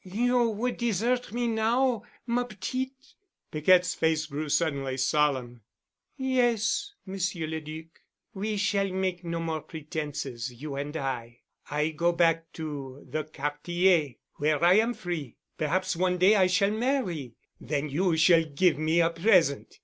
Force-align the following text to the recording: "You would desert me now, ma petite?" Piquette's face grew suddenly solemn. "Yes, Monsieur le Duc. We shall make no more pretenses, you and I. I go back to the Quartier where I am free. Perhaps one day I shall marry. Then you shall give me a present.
"You 0.03 0.49
would 0.49 0.77
desert 0.77 1.31
me 1.31 1.45
now, 1.45 2.01
ma 2.25 2.43
petite?" 2.45 3.13
Piquette's 3.51 3.93
face 3.93 4.25
grew 4.25 4.49
suddenly 4.49 4.97
solemn. 4.97 5.61
"Yes, 6.17 6.93
Monsieur 7.05 7.45
le 7.45 7.61
Duc. 7.61 7.85
We 8.33 8.57
shall 8.57 8.89
make 8.89 9.23
no 9.23 9.39
more 9.39 9.61
pretenses, 9.61 10.51
you 10.59 10.75
and 10.75 10.97
I. 10.97 11.41
I 11.69 11.89
go 11.89 12.13
back 12.13 12.51
to 12.53 13.05
the 13.07 13.25
Quartier 13.25 14.15
where 14.37 14.63
I 14.63 14.79
am 14.79 14.95
free. 14.95 15.37
Perhaps 15.59 15.95
one 15.95 16.17
day 16.17 16.33
I 16.35 16.47
shall 16.47 16.71
marry. 16.71 17.35
Then 17.59 17.87
you 17.89 18.17
shall 18.17 18.43
give 18.45 18.79
me 18.79 19.01
a 19.01 19.11
present. 19.11 19.77